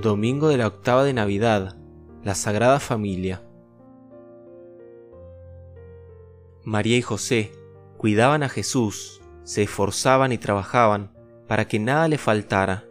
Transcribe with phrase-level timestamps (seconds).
[0.00, 1.76] domingo de la octava de Navidad,
[2.22, 3.42] la Sagrada Familia.
[6.62, 7.52] María y José
[7.96, 11.12] cuidaban a Jesús, se esforzaban y trabajaban
[11.46, 12.84] para que nada le faltara,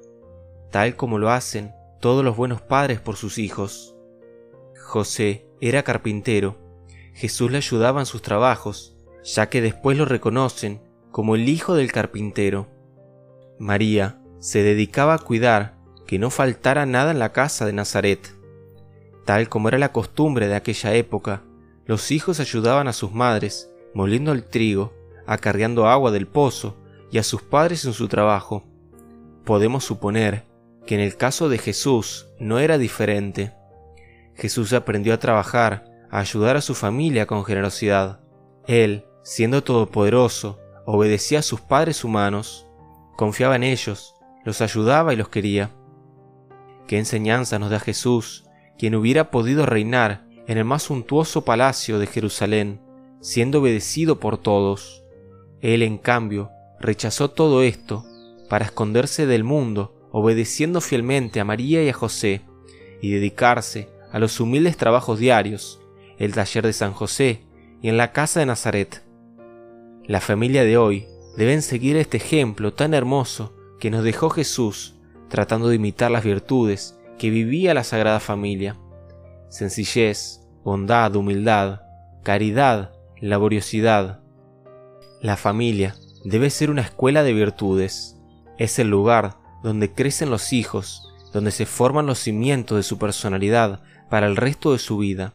[0.72, 3.96] tal como lo hacen todos los buenos padres por sus hijos.
[4.82, 6.58] José era carpintero,
[7.14, 10.82] Jesús le ayudaba en sus trabajos, ya que después lo reconocen
[11.12, 12.68] como el hijo del carpintero.
[13.60, 15.73] María se dedicaba a cuidar
[16.06, 18.36] que no faltara nada en la casa de Nazaret.
[19.26, 21.44] Tal como era la costumbre de aquella época,
[21.86, 24.94] los hijos ayudaban a sus madres moliendo el trigo,
[25.26, 26.76] acarreando agua del pozo
[27.12, 28.64] y a sus padres en su trabajo.
[29.46, 30.46] Podemos suponer
[30.86, 33.54] que en el caso de Jesús no era diferente.
[34.36, 38.20] Jesús aprendió a trabajar, a ayudar a su familia con generosidad.
[38.68, 42.68] Él, siendo todopoderoso, obedecía a sus padres humanos,
[43.16, 45.72] confiaba en ellos, los ayudaba y los quería.
[46.94, 48.46] ¿Qué enseñanza nos da Jesús,
[48.78, 52.82] quien hubiera podido reinar en el más suntuoso palacio de Jerusalén,
[53.20, 55.04] siendo obedecido por todos?
[55.60, 58.06] Él, en cambio, rechazó todo esto
[58.48, 62.42] para esconderse del mundo, obedeciendo fielmente a María y a José,
[63.02, 65.82] y dedicarse a los humildes trabajos diarios,
[66.20, 67.42] el taller de San José
[67.82, 69.02] y en la casa de Nazaret.
[70.06, 74.94] La familia de hoy deben seguir este ejemplo tan hermoso que nos dejó Jesús
[75.34, 78.78] tratando de imitar las virtudes que vivía la Sagrada Familia.
[79.50, 81.82] Sencillez, bondad, humildad,
[82.22, 84.22] caridad, laboriosidad.
[85.22, 88.22] La familia debe ser una escuela de virtudes.
[88.60, 93.82] Es el lugar donde crecen los hijos, donde se forman los cimientos de su personalidad
[94.12, 95.34] para el resto de su vida,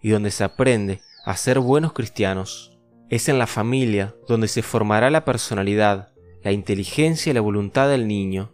[0.00, 2.78] y donde se aprende a ser buenos cristianos.
[3.10, 6.12] Es en la familia donde se formará la personalidad,
[6.44, 8.52] la inteligencia y la voluntad del niño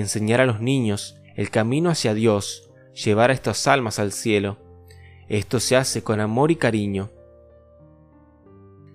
[0.00, 4.58] enseñar a los niños el camino hacia Dios, llevar a estas almas al cielo.
[5.28, 7.10] Esto se hace con amor y cariño.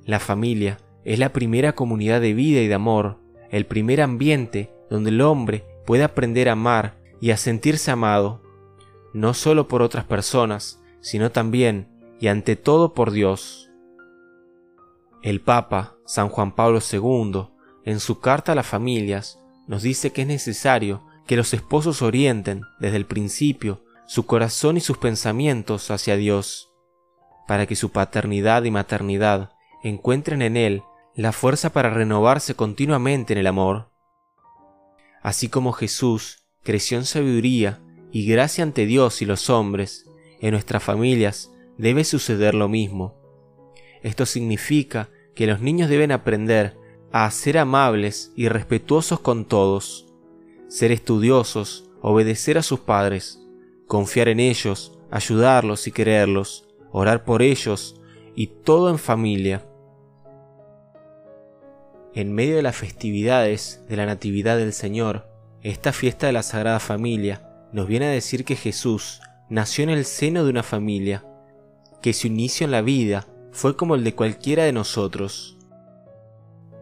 [0.06, 3.20] La familia es la primera comunidad de vida y de amor,
[3.50, 8.42] el primer ambiente donde el hombre puede aprender a amar y a sentirse amado,
[9.14, 11.88] no solo por otras personas, sino también
[12.20, 13.70] y ante todo por Dios.
[15.22, 17.48] El Papa, San Juan Pablo II,
[17.86, 22.62] en su carta a las familias, nos dice que es necesario que los esposos orienten
[22.80, 26.74] desde el principio su corazón y sus pensamientos hacia Dios,
[27.48, 29.52] para que su paternidad y maternidad
[29.84, 30.84] encuentren en Él
[31.16, 33.92] la fuerza para renovarse continuamente en el amor.
[35.22, 37.82] Así como Jesús creció en sabiduría
[38.12, 40.06] y gracia ante Dios y los hombres,
[40.42, 43.16] en nuestras familias debe suceder lo mismo.
[44.02, 46.78] Esto significa que los niños deben aprender
[47.14, 50.08] a ser amables y respetuosos con todos,
[50.68, 53.40] ser estudiosos, obedecer a sus padres,
[53.86, 58.02] confiar en ellos, ayudarlos y quererlos, orar por ellos
[58.36, 59.64] y todo en familia.
[62.16, 65.28] En medio de las festividades de la Natividad del Señor,
[65.62, 70.06] esta fiesta de la Sagrada Familia nos viene a decir que Jesús nació en el
[70.06, 71.24] seno de una familia,
[72.02, 75.60] que su inicio en la vida fue como el de cualquiera de nosotros.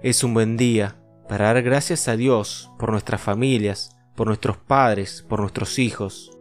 [0.03, 0.95] Es un buen día
[1.29, 6.35] para dar gracias a Dios por nuestras familias, por nuestros padres, por nuestros hijos.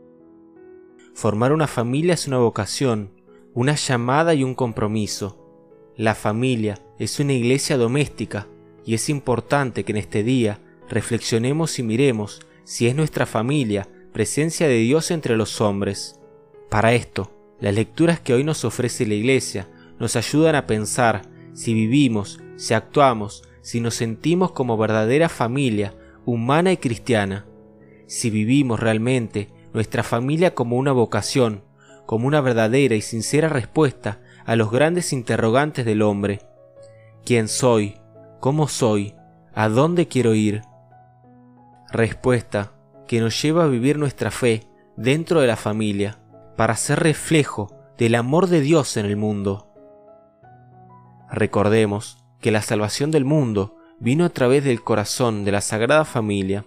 [1.15, 3.21] Formar una familia es una vocación,
[3.53, 5.93] una llamada y un compromiso.
[5.95, 8.49] La familia es una iglesia doméstica
[8.87, 14.69] y es importante que en este día reflexionemos y miremos si es nuestra familia presencia
[14.69, 16.19] de Dios entre los hombres.
[16.71, 19.69] Para esto, las lecturas que hoy nos ofrece la iglesia
[19.99, 25.95] nos ayudan a pensar si vivimos, si actuamos, si nos sentimos como verdadera familia
[26.25, 27.47] humana y cristiana,
[28.07, 31.63] si vivimos realmente nuestra familia como una vocación,
[32.07, 36.41] como una verdadera y sincera respuesta a los grandes interrogantes del hombre.
[37.25, 37.97] ¿Quién soy?
[38.41, 39.15] ¿Cómo soy?
[39.55, 40.63] ¿A dónde quiero ir?
[41.93, 42.73] Respuesta
[43.07, 46.19] que nos lleva a vivir nuestra fe dentro de la familia,
[46.57, 49.73] para ser reflejo del amor de Dios en el mundo.
[51.31, 56.65] Recordemos que la salvación del mundo vino a través del corazón de la Sagrada Familia.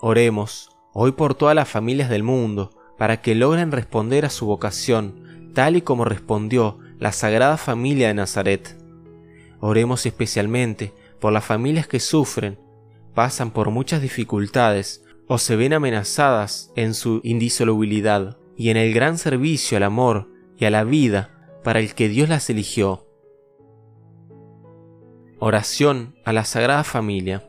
[0.00, 5.52] Oremos hoy por todas las familias del mundo para que logren responder a su vocación
[5.54, 8.76] tal y como respondió la Sagrada Familia de Nazaret.
[9.60, 12.58] Oremos especialmente por las familias que sufren,
[13.14, 19.18] pasan por muchas dificultades o se ven amenazadas en su indisolubilidad y en el gran
[19.18, 21.35] servicio al amor y a la vida
[21.66, 23.08] para el que Dios las eligió.
[25.40, 27.42] Oración a la Sagrada Familia.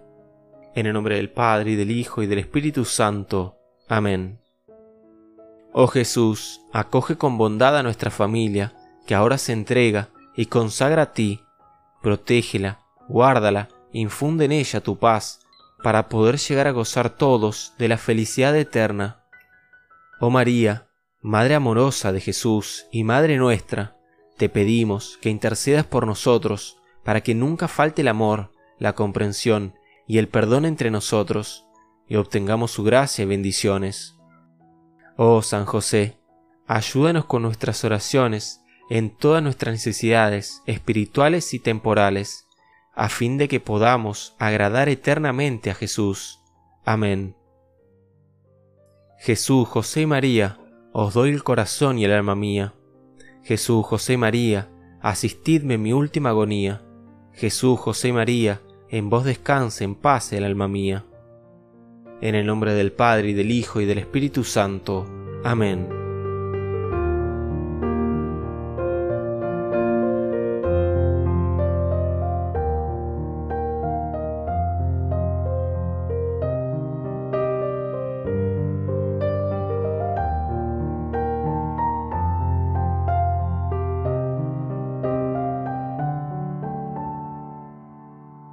[0.73, 3.59] En el nombre del Padre, y del Hijo, y del Espíritu Santo.
[3.87, 4.41] Amén.
[5.71, 8.73] Oh Jesús, acoge con bondad a nuestra familia,
[9.05, 11.43] que ahora se entrega y consagra a ti.
[12.01, 15.41] Protégela, guárdala, infunde en ella tu paz,
[15.83, 19.25] para poder llegar a gozar todos de la felicidad eterna.
[20.19, 20.87] Oh María,
[21.21, 23.96] Madre amorosa de Jesús y Madre nuestra,
[24.37, 29.73] te pedimos que intercedas por nosotros, para que nunca falte el amor, la comprensión
[30.07, 31.65] y el perdón entre nosotros,
[32.07, 34.15] y obtengamos su gracia y bendiciones.
[35.17, 36.19] Oh San José,
[36.67, 42.47] ayúdanos con nuestras oraciones en todas nuestras necesidades espirituales y temporales,
[42.93, 46.39] a fin de que podamos agradar eternamente a Jesús.
[46.85, 47.35] Amén.
[49.19, 50.59] Jesús, José y María,
[50.93, 52.73] os doy el corazón y el alma mía.
[53.47, 54.67] Jesús, José María,
[54.99, 56.81] asistidme en mi última agonía.
[57.31, 61.05] Jesús, José María, en vos descanse en paz el alma mía.
[62.19, 65.05] En el nombre del Padre y del Hijo y del Espíritu Santo.
[65.45, 65.96] Amén.